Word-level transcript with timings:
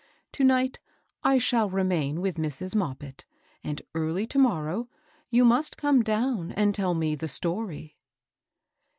To* 0.31 0.43
night 0.43 0.79
I 1.23 1.37
shall 1.37 1.69
remain 1.69 2.21
with 2.21 2.37
Mrs. 2.37 2.75
Moppit, 2.75 3.23
and 3.63 3.83
early 3.93 4.25
to 4.25 4.39
morrow 4.39 4.89
you 5.29 5.45
must 5.45 5.77
come 5.77 6.01
down 6.01 6.53
itod 6.57 6.73
tell 6.73 6.95
me 6.95 7.13
the 7.13 7.27
story." 7.27 7.97